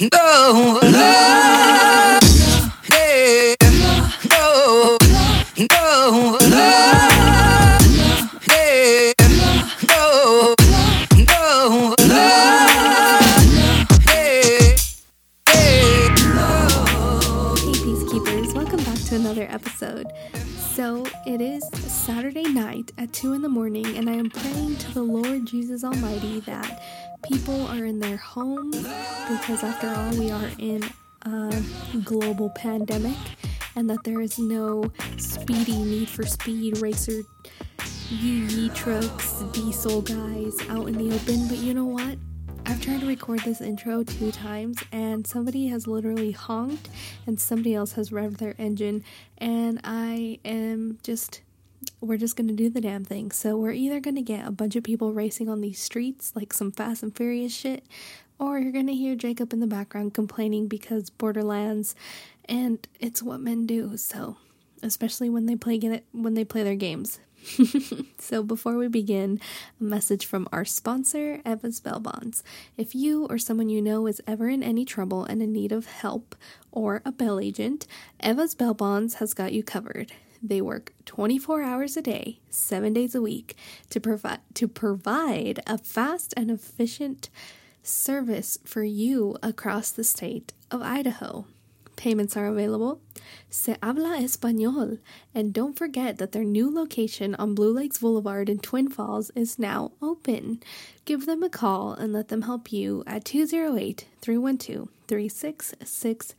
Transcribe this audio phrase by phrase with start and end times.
[0.00, 1.39] No, no,
[23.10, 26.80] at 2 in the morning, and I am praying to the Lord Jesus Almighty that
[27.24, 30.88] people are in their homes because, after all, we are in
[31.22, 31.62] a
[32.04, 33.16] global pandemic,
[33.74, 37.22] and that there is no speedy need for speed racer
[38.10, 41.48] yee yee trucks, diesel guys out in the open.
[41.48, 42.16] But you know what?
[42.66, 46.88] I've tried to record this intro two times, and somebody has literally honked,
[47.26, 49.02] and somebody else has revved their engine,
[49.38, 51.40] and I am just.
[52.00, 53.30] We're just gonna do the damn thing.
[53.30, 56.72] So, we're either gonna get a bunch of people racing on these streets, like some
[56.72, 57.84] Fast and Furious shit,
[58.38, 61.94] or you're gonna hear Jacob in the background complaining because Borderlands,
[62.46, 63.96] and it's what men do.
[63.96, 64.36] So,
[64.82, 67.20] especially when they play get it when they play their games.
[68.18, 69.40] so before we begin,
[69.80, 72.42] a message from our sponsor, Eva's Bail Bonds.
[72.76, 75.86] If you or someone you know is ever in any trouble and in need of
[75.86, 76.34] help
[76.70, 77.86] or a bail agent,
[78.20, 80.12] Eva's Bail Bonds has got you covered.
[80.42, 83.56] They work 24 hours a day, 7 days a week
[83.90, 87.28] to provide to provide a fast and efficient
[87.82, 91.46] service for you across the state of Idaho.
[91.96, 93.00] Payments are available.
[93.50, 95.00] Se habla español.
[95.34, 99.58] And don't forget that their new location on Blue Lakes Boulevard in Twin Falls is
[99.58, 100.62] now open.
[101.04, 106.34] Give them a call and let them help you at 208 312 3660.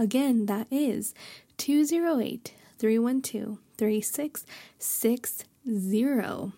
[0.00, 1.12] Again, that is
[1.56, 6.52] 208 312 3660.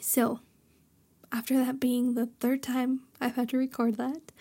[0.00, 0.40] So,
[1.32, 4.32] after that being the third time I've had to record that,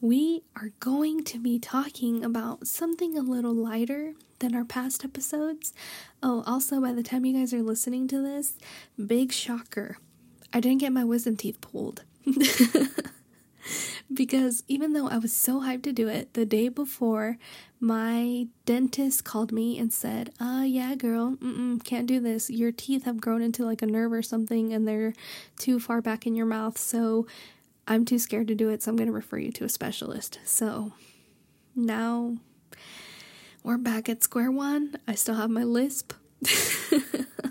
[0.00, 5.74] we are going to be talking about something a little lighter than our past episodes.
[6.22, 8.56] Oh, also, by the time you guys are listening to this,
[9.04, 9.98] big shocker.
[10.52, 12.04] I didn't get my wisdom teeth pulled.
[14.12, 17.38] because even though I was so hyped to do it, the day before,
[17.78, 21.36] my dentist called me and said, Uh, yeah, girl,
[21.84, 22.50] can't do this.
[22.50, 25.14] Your teeth have grown into like a nerve or something and they're
[25.58, 26.78] too far back in your mouth.
[26.78, 27.26] So,
[27.90, 30.38] I'm too scared to do it, so I'm going to refer you to a specialist.
[30.44, 30.92] So
[31.74, 32.36] now
[33.64, 34.94] we're back at square one.
[35.08, 36.12] I still have my lisp.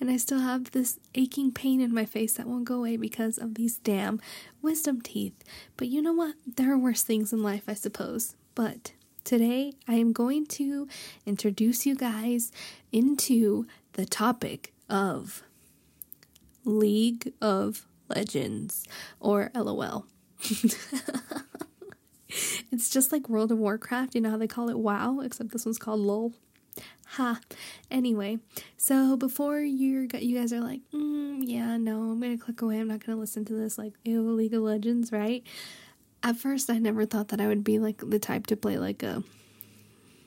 [0.00, 3.38] and I still have this aching pain in my face that won't go away because
[3.38, 4.20] of these damn
[4.62, 5.42] wisdom teeth.
[5.76, 6.34] But you know what?
[6.46, 8.36] There are worse things in life, I suppose.
[8.54, 8.92] But
[9.24, 10.88] today I am going to
[11.26, 12.52] introduce you guys
[12.92, 15.42] into the topic of
[16.64, 18.84] League of Legends
[19.20, 20.06] or LOL.
[22.70, 25.64] it's just like World of Warcraft, you know how they call it WoW, except this
[25.64, 26.32] one's called LOL.
[27.12, 27.40] Ha.
[27.90, 28.38] Anyway,
[28.76, 32.78] so before you're you guys are like, mm, yeah, no, I'm gonna click away.
[32.78, 33.78] I'm not gonna listen to this.
[33.78, 35.42] Like, ew, League of Legends, right?
[36.22, 39.02] At first, I never thought that I would be like the type to play like
[39.02, 39.22] a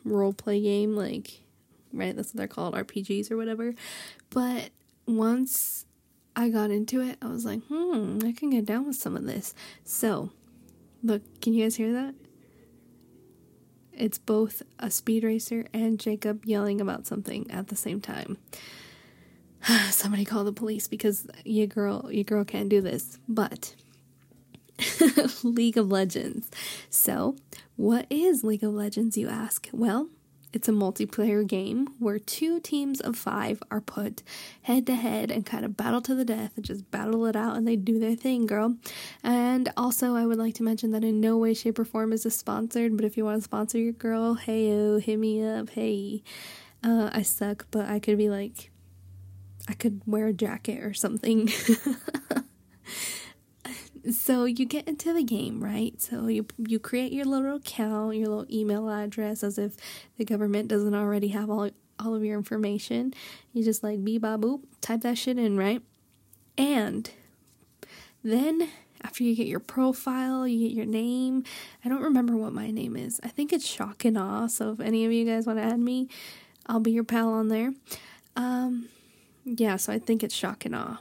[0.04, 1.42] role play game, like
[1.94, 2.16] right.
[2.16, 3.76] That's what they're called, RPGs or whatever.
[4.30, 4.70] But
[5.06, 5.86] once
[6.36, 9.26] I got into it, I was like, hmm, I can get down with some of
[9.26, 9.54] this.
[9.84, 10.32] So,
[11.04, 12.16] look, can you guys hear that?
[14.02, 18.38] It's both a speed racer and Jacob yelling about something at the same time.
[19.92, 23.20] Somebody call the police because your girl, your girl can't do this.
[23.30, 23.76] But
[25.44, 26.50] League of Legends.
[26.90, 27.36] So,
[27.76, 29.70] what is League of Legends, you ask?
[29.72, 30.10] Well,
[30.54, 34.24] it's a multiplayer game where two teams of five are put
[34.64, 37.56] head to head and kind of battle to the death and just battle it out
[37.56, 38.76] and they do their thing, girl.
[39.24, 42.24] And also, I would like to mention that in no way, shape, or form is
[42.24, 45.70] this sponsored, but if you want to sponsor your girl, hey, hit me up.
[45.70, 46.24] Hey,
[46.84, 48.72] uh, I suck, but I could be like,
[49.68, 51.50] I could wear a jacket or something.
[54.10, 56.00] so you get into the game, right?
[56.02, 59.76] So you you create your little account, your little email address, as if
[60.18, 61.70] the government doesn't already have all
[62.00, 63.14] all of your information.
[63.54, 65.82] You just like beep bop boop, type that shit in, right?
[66.58, 67.10] And
[68.24, 68.70] then
[69.04, 71.44] after you get your profile, you get your name.
[71.84, 73.20] I don't remember what my name is.
[73.24, 74.48] I think it's Shock and Awe.
[74.48, 76.08] So if any of you guys want to add me,
[76.68, 77.74] I'll be your pal on there.
[78.36, 78.90] Um,
[79.44, 81.00] yeah, so I think it's Shock and Awe.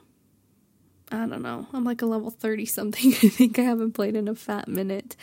[1.11, 1.67] I don't know.
[1.73, 3.09] I'm like a level 30 something.
[3.23, 5.17] I think I haven't played in a fat minute.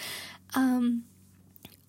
[0.55, 1.03] Um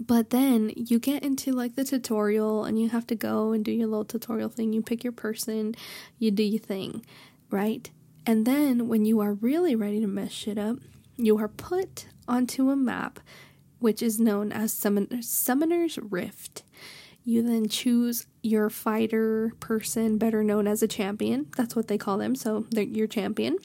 [0.01, 3.73] but then you get into like the tutorial and you have to go and do
[3.73, 4.73] your little tutorial thing.
[4.73, 5.75] You pick your person,
[6.19, 7.05] you do your thing,
[7.51, 7.91] right?
[8.25, 10.77] And then when you are really ready to mess shit up,
[11.17, 13.19] you are put onto a map,
[13.81, 16.63] which is known as Summon- Summoner's Rift.
[17.29, 21.49] You then choose your fighter person, better known as a champion.
[21.59, 23.59] That's what they call them, so they're your champion.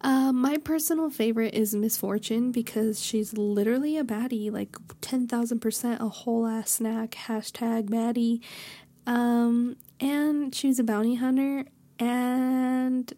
[0.00, 4.72] Uh, my personal favorite is Miss Fortune because she's literally a baddie, like
[5.02, 8.40] 10,000% a whole ass snack, hashtag baddie.
[9.06, 11.66] Um, and she's a bounty hunter,
[11.98, 13.12] and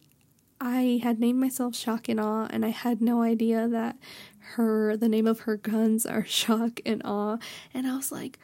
[0.60, 3.96] I had named myself Shock and Awe, and I had no idea that
[4.54, 7.38] her the name of her guns are Shock and Awe,
[7.72, 8.40] and I was like,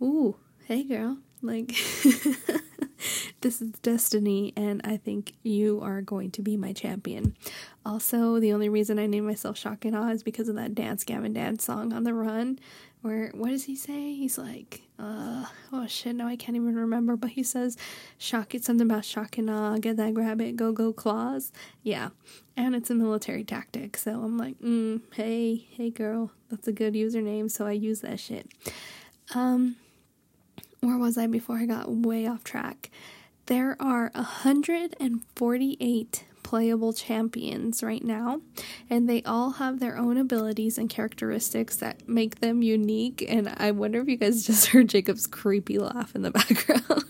[0.00, 0.36] "Ooh,
[0.68, 1.68] hey girl, like
[3.40, 7.34] this is destiny, and I think you are going to be my champion."
[7.86, 11.04] Also, the only reason I named myself Shock and Awe is because of that Dance
[11.04, 12.58] Gavin Dance song on the run,
[13.00, 14.12] where what does he say?
[14.12, 17.78] He's like, uh, oh shit, no, I can't even remember, but he says,
[18.18, 21.50] shock it, something about shock and awe, get that, grab it, go, go, claws.
[21.82, 22.10] Yeah,
[22.58, 26.92] and it's a military tactic, so I'm like, mm, hey, hey girl, that's a good
[26.92, 28.50] username, so I use that shit.
[29.34, 29.76] Um,
[30.80, 32.90] where was I before I got way off track?
[33.46, 38.40] There are 148 playable champions right now,
[38.88, 43.24] and they all have their own abilities and characteristics that make them unique.
[43.28, 47.04] And I wonder if you guys just heard Jacob's creepy laugh in the background.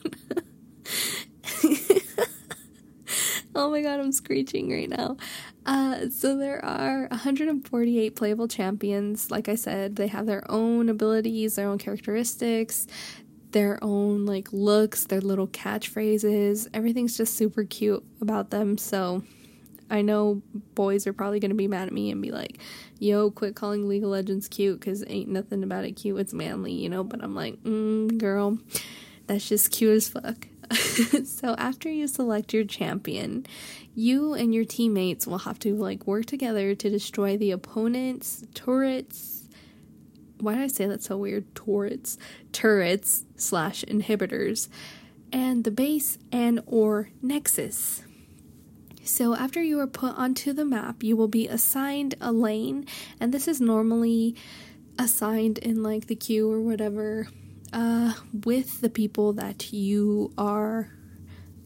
[3.54, 5.16] oh my god, I'm screeching right now.
[5.66, 9.30] Uh, so there are 148 playable champions.
[9.30, 12.86] Like I said, they have their own abilities, their own characteristics
[13.52, 16.68] their own like looks, their little catchphrases.
[16.74, 18.78] Everything's just super cute about them.
[18.78, 19.22] So
[19.90, 20.42] I know
[20.74, 22.58] boys are probably going to be mad at me and be like,
[22.98, 26.18] yo, quit calling League of Legends cute because ain't nothing about it cute.
[26.18, 27.04] It's manly, you know?
[27.04, 28.58] But I'm like, mm, girl,
[29.26, 30.46] that's just cute as fuck.
[31.24, 33.46] so after you select your champion,
[33.94, 39.37] you and your teammates will have to like work together to destroy the opponent's turrets,
[40.40, 41.54] why did I say that so weird?
[41.54, 42.18] Turrets,
[42.52, 44.68] turrets slash inhibitors,
[45.32, 48.02] and the base and or nexus.
[49.04, 52.86] So after you are put onto the map, you will be assigned a lane,
[53.18, 54.36] and this is normally
[54.98, 57.28] assigned in like the queue or whatever,
[57.72, 58.14] uh,
[58.44, 60.90] with the people that you are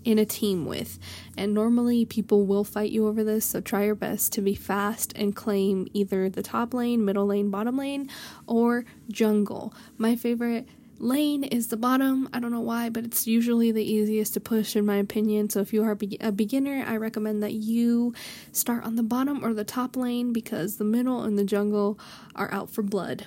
[0.04, 0.98] in a team with.
[1.36, 5.12] And normally people will fight you over this, so try your best to be fast
[5.16, 8.08] and claim either the top lane, middle lane, bottom lane,
[8.46, 9.74] or jungle.
[9.98, 10.68] My favorite
[10.98, 12.28] lane is the bottom.
[12.32, 15.50] I don't know why, but it's usually the easiest to push in my opinion.
[15.50, 18.14] So if you are a beginner, I recommend that you
[18.52, 21.98] start on the bottom or the top lane because the middle and the jungle
[22.36, 23.26] are out for blood.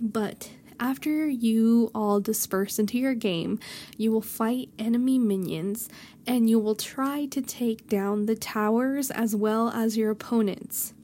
[0.00, 3.58] But after you all disperse into your game,
[3.96, 5.88] you will fight enemy minions
[6.26, 10.94] and you will try to take down the towers as well as your opponents.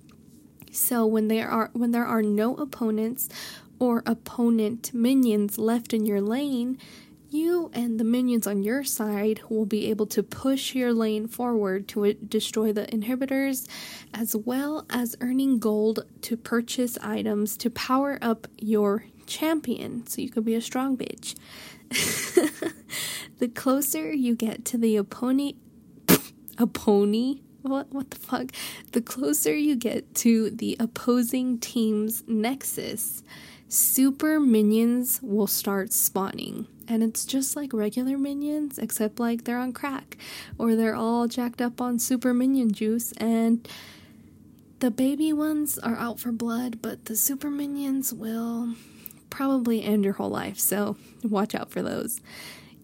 [0.71, 3.29] So when there are when there are no opponents
[3.79, 6.79] or opponent minions left in your lane,
[7.31, 11.87] you and the minions on your side will be able to push your lane forward
[11.89, 13.69] to uh, destroy the inhibitors,
[14.15, 20.31] as well as earning gold to purchase items to power up your champion, so you
[20.31, 21.37] could be a strong bitch.
[23.39, 25.57] the closer you get to the opponent,
[26.59, 27.43] a pony.
[27.63, 28.53] What what the fuck?
[28.93, 33.23] The closer you get to the opposing team's nexus,
[33.69, 36.67] super minions will start spawning.
[36.87, 40.17] And it's just like regular minions, except like they're on crack
[40.57, 43.69] or they're all jacked up on super minion juice and
[44.81, 48.75] the baby ones are out for blood, but the super minions will
[49.31, 52.21] probably end your whole life, so watch out for those.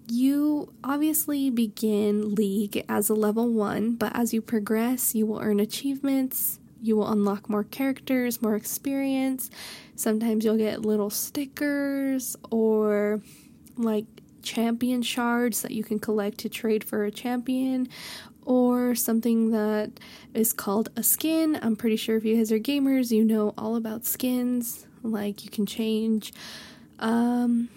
[0.09, 5.61] You obviously begin League as a level 1, but as you progress, you will earn
[5.61, 9.51] achievements, you will unlock more characters, more experience.
[9.97, 13.23] Sometimes you'll get little stickers or
[13.79, 14.05] like
[14.43, 17.89] champion shards that you can collect to trade for a champion
[18.45, 19.91] or something that
[20.35, 21.59] is called a skin.
[21.63, 24.87] I'm pretty sure if you guys are gamers, you know all about skins.
[25.05, 26.33] Like you can change
[26.99, 27.69] um,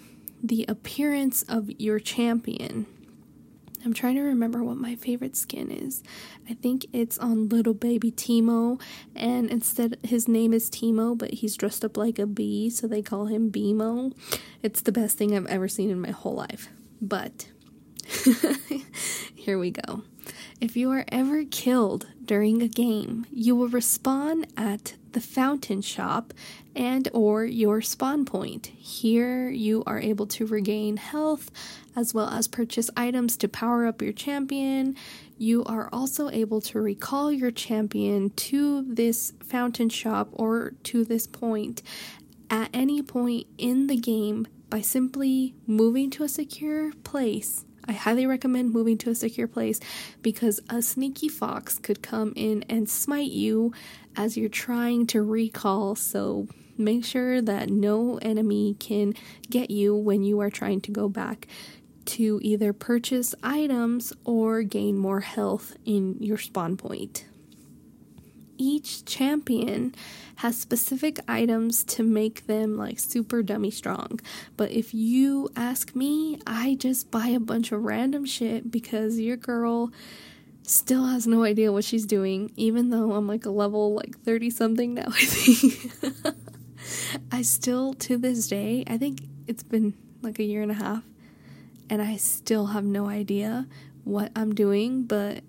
[0.42, 2.86] the appearance of your champion.
[3.84, 6.02] I'm trying to remember what my favorite skin is.
[6.50, 8.80] I think it's on little baby Teemo,
[9.14, 13.02] and instead his name is Teemo, but he's dressed up like a bee, so they
[13.02, 14.12] call him Beemo.
[14.62, 16.68] It's the best thing I've ever seen in my whole life.
[17.00, 17.48] But
[19.34, 20.02] here we go.
[20.60, 26.32] If you are ever killed during a game, you will respawn at the fountain shop
[26.74, 28.66] and or your spawn point.
[28.66, 31.50] Here you are able to regain health
[31.96, 34.96] as well as purchase items to power up your champion.
[35.36, 41.26] You are also able to recall your champion to this fountain shop or to this
[41.26, 41.82] point
[42.50, 47.64] at any point in the game by simply moving to a secure place.
[47.88, 49.80] I highly recommend moving to a secure place
[50.20, 53.72] because a sneaky fox could come in and smite you
[54.14, 55.94] as you're trying to recall.
[55.94, 59.14] So make sure that no enemy can
[59.48, 61.46] get you when you are trying to go back
[62.04, 67.24] to either purchase items or gain more health in your spawn point.
[68.58, 69.94] Each champion
[70.36, 74.20] has specific items to make them like super dummy strong.
[74.56, 79.36] But if you ask me, I just buy a bunch of random shit because your
[79.36, 79.90] girl
[80.62, 84.50] still has no idea what she's doing, even though I'm like a level like 30
[84.50, 85.92] something now, I think.
[87.32, 91.04] I still, to this day, I think it's been like a year and a half,
[91.88, 93.66] and I still have no idea
[94.04, 95.42] what I'm doing, but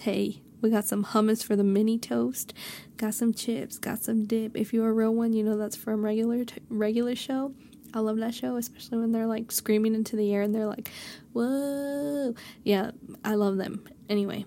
[0.00, 2.54] hey, we got some hummus for the mini toast,
[2.96, 4.56] got some chips, got some dip.
[4.56, 7.54] If you're a real one, you know that's from regular t- regular show.
[7.92, 10.90] I love that show, especially when they're like screaming into the air and they're like,
[11.32, 12.92] "Whoa!" Yeah,
[13.24, 13.84] I love them.
[14.08, 14.44] Anyway,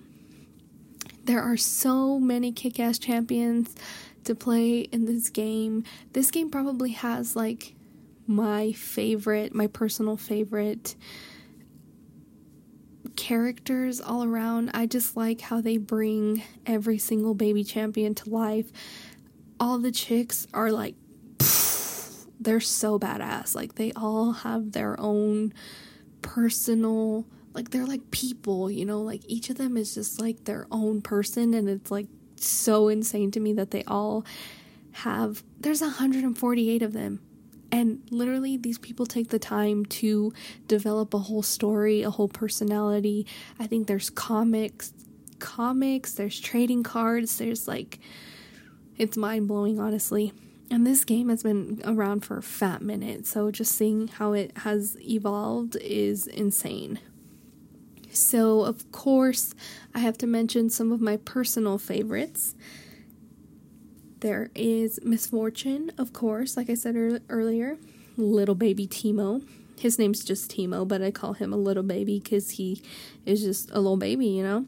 [1.26, 3.76] there are so many kick-ass champions
[4.24, 5.84] to play in this game.
[6.14, 7.76] This game probably has like
[8.28, 10.96] my favorite, my personal favorite
[13.16, 14.72] characters all around.
[14.74, 18.72] I just like how they bring every single baby champion to life.
[19.60, 20.96] All the chicks are like,
[21.38, 23.56] pff, they're so badass.
[23.56, 25.54] Like, they all have their own
[26.22, 29.02] personal, like, they're like people, you know?
[29.02, 33.32] Like, each of them is just like their own person, and it's like so insane
[33.32, 34.26] to me that they all
[34.92, 37.20] have, there's 148 of them
[37.74, 40.32] and literally, these people take the time to
[40.68, 43.26] develop a whole story, a whole personality.
[43.60, 44.94] I think there's comics,
[45.40, 47.98] comics, there's trading cards, there's like,
[48.96, 50.34] it's mind blowing, honestly.
[50.70, 54.56] And this game has been around for a fat minute, so just seeing how it
[54.60, 57.00] has evolved is insane.
[58.12, 59.56] So, of course,
[59.96, 62.54] I have to mention some of my personal favorites.
[64.24, 67.78] There is Miss Fortune, of course, like I said er- earlier,
[68.16, 69.44] little baby Teemo.
[69.78, 72.82] His name's just Teemo, but I call him a little baby because he
[73.26, 74.66] is just a little baby, you know?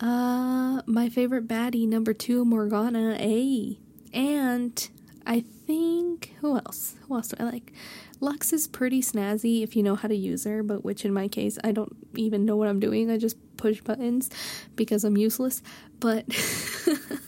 [0.00, 3.76] Uh, my favorite baddie, number two, Morgana A.
[4.14, 4.88] And
[5.26, 6.96] I think, who else?
[7.06, 7.74] Who else do I like?
[8.20, 11.28] Lux is pretty snazzy if you know how to use her, but which in my
[11.28, 13.10] case, I don't even know what I'm doing.
[13.10, 14.30] I just push buttons
[14.76, 15.62] because I'm useless.
[16.00, 16.24] But.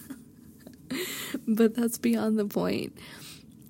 [1.55, 2.97] but that's beyond the point.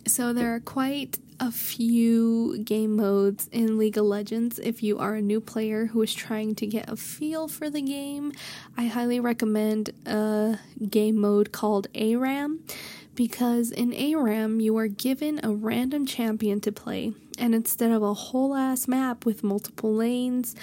[0.06, 4.58] So, there are quite a few game modes in League of Legends.
[4.58, 7.80] If you are a new player who is trying to get a feel for the
[7.80, 8.32] game,
[8.76, 10.58] I highly recommend a
[10.88, 12.60] game mode called ARAM
[13.14, 18.14] because in ARAM you are given a random champion to play, and instead of a
[18.14, 20.54] whole ass map with multiple lanes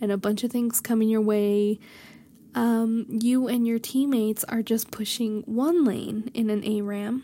[0.00, 1.78] and a bunch of things coming your way,
[2.56, 7.22] um, you and your teammates are just pushing one lane in an ARAM.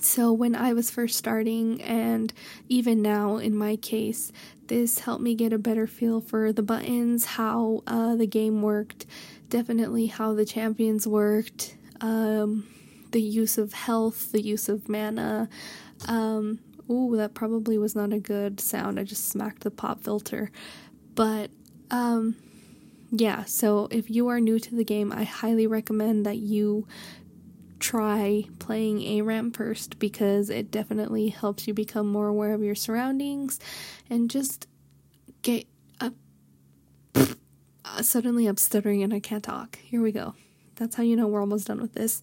[0.00, 2.32] So, when I was first starting, and
[2.68, 4.30] even now in my case,
[4.68, 9.06] this helped me get a better feel for the buttons, how uh, the game worked,
[9.48, 12.68] definitely how the champions worked, um,
[13.10, 15.48] the use of health, the use of mana.
[16.06, 19.00] Um, ooh, that probably was not a good sound.
[19.00, 20.52] I just smacked the pop filter.
[21.16, 21.50] But
[21.90, 22.36] um,
[23.10, 26.86] yeah, so if you are new to the game, I highly recommend that you
[27.78, 33.60] try playing ARAM first because it definitely helps you become more aware of your surroundings
[34.10, 34.66] and just
[35.42, 35.66] get
[36.00, 36.14] up.
[38.02, 39.78] Suddenly, I'm stuttering and I can't talk.
[39.78, 40.34] Here we go.
[40.76, 42.20] That's how you know we're almost done with this.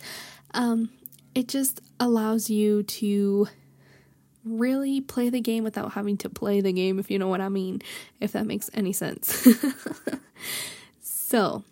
[0.54, 0.89] Um,
[1.34, 3.48] it just allows you to
[4.46, 7.50] really play the game without having to play the game, if you know what I
[7.50, 7.82] mean,
[8.22, 9.48] if that makes any sense.
[11.36, 11.65] so,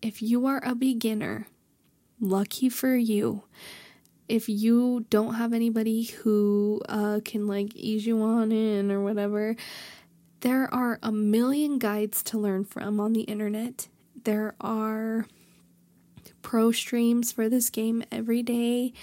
[0.00, 1.48] if you are a beginner,
[2.18, 3.42] lucky for you.
[4.26, 9.54] If you don't have anybody who uh, can like ease you on in or whatever,
[10.40, 13.88] there are a million guides to learn from on the internet.
[14.24, 15.26] There are
[16.40, 18.94] pro streams for this game every day.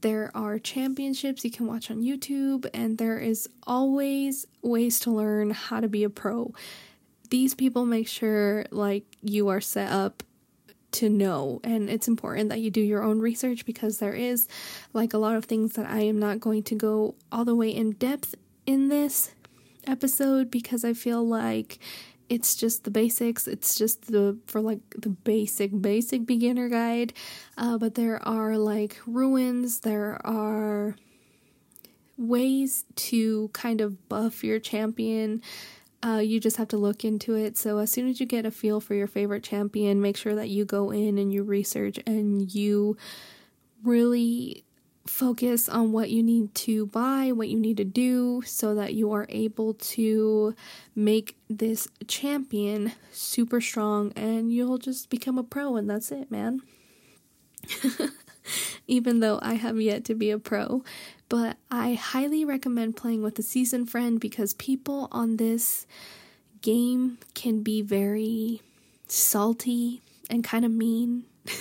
[0.00, 5.52] There are championships you can watch on YouTube, and there is always ways to learn
[5.52, 6.52] how to be a pro.
[7.32, 10.22] These people make sure like you are set up
[10.92, 11.62] to know.
[11.64, 14.48] And it's important that you do your own research because there is
[14.92, 17.70] like a lot of things that I am not going to go all the way
[17.70, 18.34] in depth
[18.66, 19.30] in this
[19.86, 21.78] episode because I feel like
[22.28, 23.48] it's just the basics.
[23.48, 27.14] It's just the for like the basic basic beginner guide.
[27.56, 29.80] Uh, but there are like runes.
[29.80, 30.96] There are
[32.18, 35.40] ways to kind of buff your champion
[36.04, 37.56] uh, you just have to look into it.
[37.56, 40.48] So, as soon as you get a feel for your favorite champion, make sure that
[40.48, 42.96] you go in and you research and you
[43.84, 44.64] really
[45.06, 49.12] focus on what you need to buy, what you need to do, so that you
[49.12, 50.54] are able to
[50.94, 56.60] make this champion super strong and you'll just become a pro, and that's it, man.
[58.86, 60.82] Even though I have yet to be a pro,
[61.28, 65.86] but I highly recommend playing with a seasoned friend because people on this
[66.60, 68.62] game can be very
[69.06, 71.24] salty and kind of mean.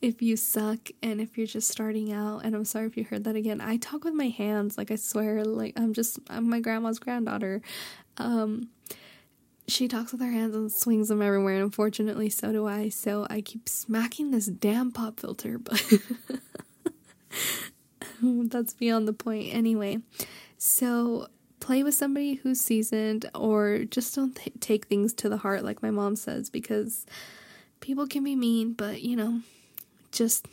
[0.00, 3.24] if you suck and if you're just starting out and i'm sorry if you heard
[3.24, 6.60] that again i talk with my hands like i swear like i'm just i'm my
[6.60, 7.60] grandma's granddaughter
[8.18, 8.68] um
[9.68, 13.26] she talks with her hands and swings them everywhere and unfortunately so do i so
[13.28, 15.82] i keep smacking this damn pop filter but
[18.22, 19.98] that's beyond the point anyway.
[20.56, 21.28] So
[21.60, 25.82] play with somebody who's seasoned or just don't th- take things to the heart like
[25.82, 27.06] my mom says because
[27.80, 29.40] people can be mean, but you know,
[30.12, 30.46] just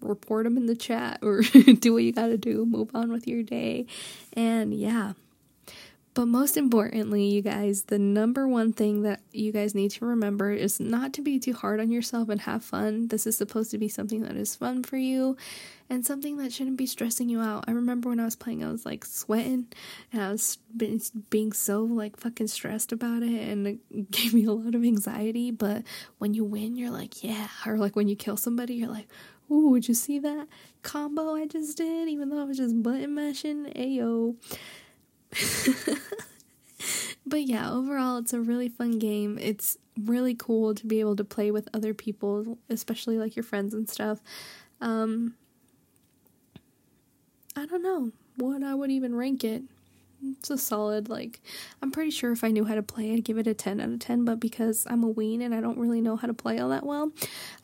[0.00, 1.42] report them in the chat or
[1.80, 3.86] do what you got to do, move on with your day.
[4.32, 5.14] And yeah,
[6.12, 10.50] but most importantly, you guys, the number one thing that you guys need to remember
[10.50, 13.08] is not to be too hard on yourself and have fun.
[13.08, 15.36] This is supposed to be something that is fun for you
[15.88, 17.64] and something that shouldn't be stressing you out.
[17.68, 19.68] I remember when I was playing, I was like sweating
[20.12, 20.58] and I was
[21.30, 25.52] being so like fucking stressed about it and it gave me a lot of anxiety.
[25.52, 25.84] But
[26.18, 27.48] when you win, you're like, yeah.
[27.64, 29.06] Or like when you kill somebody, you're like,
[29.48, 30.48] ooh, would you see that
[30.82, 32.08] combo I just did?
[32.08, 34.34] Even though I was just button mashing, ayo.
[37.26, 39.38] but yeah, overall, it's a really fun game.
[39.40, 43.74] It's really cool to be able to play with other people, especially like your friends
[43.74, 44.20] and stuff.
[44.80, 45.34] Um,
[47.56, 49.62] I don't know what I would even rank it.
[50.22, 51.40] It's a solid, like,
[51.80, 53.88] I'm pretty sure if I knew how to play, I'd give it a 10 out
[53.88, 56.58] of 10, but because I'm a ween and I don't really know how to play
[56.58, 57.10] all that well,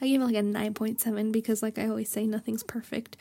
[0.00, 3.16] I gave it like a 9.7 because, like I always say, nothing's perfect.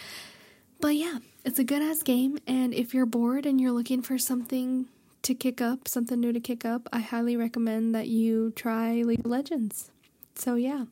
[0.86, 4.19] But yeah, it's a good ass game, and if you're bored and you're looking for
[4.19, 4.86] something
[5.24, 9.21] to kick up, something new to kick up, I highly recommend that you try League
[9.21, 9.89] of Legends.
[10.36, 10.86] So yeah.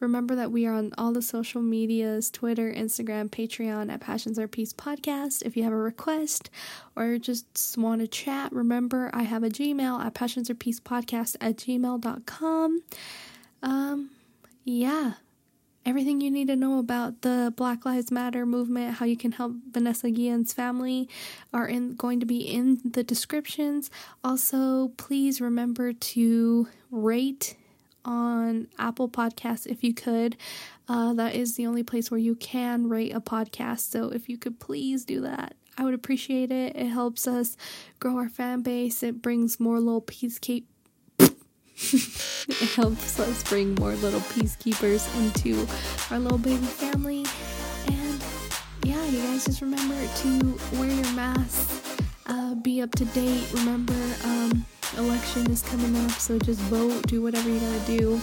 [0.00, 4.48] Remember that we are on all the social medias Twitter, Instagram, Patreon at Passions Are
[4.48, 5.44] Peace Podcast.
[5.46, 6.50] If you have a request
[6.96, 11.36] or just want to chat, remember I have a Gmail at Passions Are Peace Podcast
[11.40, 12.82] at gmail.com.
[13.62, 14.10] Um,
[14.64, 15.12] yeah
[15.86, 19.52] everything you need to know about the Black Lives Matter movement, how you can help
[19.70, 21.08] Vanessa Guillen's family,
[21.52, 23.90] are in going to be in the descriptions.
[24.22, 27.56] Also, please remember to rate
[28.04, 30.36] on Apple Podcasts if you could.
[30.88, 33.90] Uh, that is the only place where you can rate a podcast.
[33.90, 36.76] So if you could please do that, I would appreciate it.
[36.76, 37.56] It helps us
[38.00, 39.02] grow our fan base.
[39.02, 40.64] It brings more little peacekeep
[41.92, 45.66] it helps us bring more little peacekeepers into
[46.12, 47.24] our little baby family.
[47.86, 48.24] And
[48.84, 53.44] yeah, you guys just remember to wear your mask, uh, be up to date.
[53.54, 54.64] Remember, um,
[54.98, 58.20] election is coming up, so just vote, do whatever you gotta do.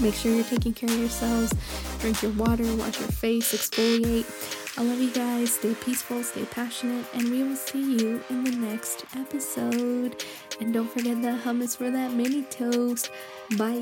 [0.00, 1.52] Make sure you're taking care of yourselves.
[2.00, 4.63] Drink your water, wash your face, exfoliate.
[4.76, 5.54] I love you guys.
[5.54, 10.24] Stay peaceful, stay passionate, and we will see you in the next episode.
[10.60, 13.10] And don't forget the hummus for that mini toast.
[13.56, 13.74] Bye.